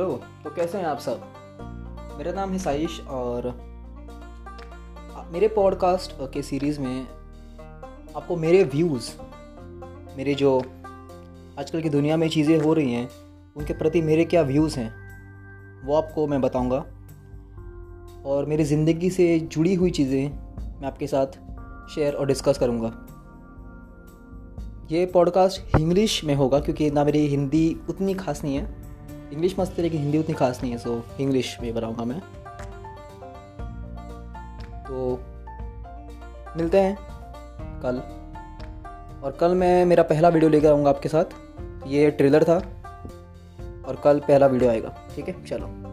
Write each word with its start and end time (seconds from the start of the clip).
Hello 0.00 0.20
तो 0.44 0.50
कैसे 0.50 0.78
हैं 0.78 0.84
आप 0.84 0.98
सब? 0.98 1.22
मेरा 2.18 2.32
नाम 2.32 2.50
है 2.50 2.58
साइश 2.58 3.00
और 3.00 3.46
मेरे 5.32 5.48
पॉडकास्ट 5.48 6.12
के 6.32 6.42
सीरीज़ 6.42 6.80
में 6.80 7.06
आपको 8.16 8.36
मेरे 8.36 8.62
व्यूज़ 8.64 9.10
मेरे 10.16 10.34
जो 10.34 10.56
आजकल 11.58 11.82
की 11.82 11.88
दुनिया 11.88 12.16
में 12.16 12.28
चीज़ें 12.28 12.58
हो 12.60 12.72
रही 12.72 12.92
हैं, 12.92 13.10
उनके 13.56 13.72
प्रति 13.72 14.02
मेरे 14.02 14.24
क्या 14.24 14.42
व्यूज़ 14.42 14.78
हैं, 14.78 14.90
वो 15.86 15.96
आपको 15.96 16.26
मैं 16.26 16.40
बताऊँगा। 16.40 16.84
और 18.26 18.46
मेरी 18.46 18.64
ज़िंदगी 18.64 19.10
से 19.10 19.38
जुड़ी 19.40 19.74
हुई 19.74 19.90
चीज़ें 19.90 20.30
मैं 20.80 20.86
आपके 20.86 21.06
साथ 21.06 21.26
शेयर 21.94 22.14
और 22.14 22.26
डिस्कस 22.26 22.58
करूँगा। 22.58 22.96
ये 24.90 25.06
पॉडकास्ट 25.06 25.80
इंग्लिश 25.80 26.24
में 26.24 26.34
होगा, 26.34 26.60
क्योंकि 26.60 26.90
ना 26.90 27.04
मेरी 27.04 27.26
हिंदी 27.26 27.80
उतनी 27.88 28.14
खास 28.14 28.44
नहीं 28.44 28.56
है। 28.56 28.79
इंग्लिश 29.32 29.58
मस्त 29.58 29.76
है 29.76 29.82
लेकिन 29.82 30.00
हिंदी 30.00 30.18
उतनी 30.18 30.34
खास 30.34 30.62
नहीं 30.62 30.72
है 30.72 30.78
सो 30.78 31.02
इंग्लिश 31.20 31.58
में 31.60 31.74
बनाऊँगा 31.74 32.04
मैं। 32.04 32.20
तो 34.84 35.20
मिलते 36.56 36.80
हैं 36.80 36.96
कल। 37.82 38.02
और 39.24 39.32
कल 39.32 39.54
मैं 39.54 39.84
मेरा 39.84 40.02
पहला 40.02 40.28
वीडियो 40.28 40.50
लेकर 40.50 40.70
आऊँगा 40.70 40.90
आपके 40.90 41.08
साथ। 41.08 41.24
ये 41.86 42.10
ट्रेलर 42.10 42.44
था 42.44 42.56
और 43.88 44.00
कल 44.04 44.18
पहला 44.18 44.46
वीडियो 44.46 44.70
आएगा, 44.70 44.94
ठीक 45.14 45.28
है? 45.28 45.44
चलो। 45.44 45.89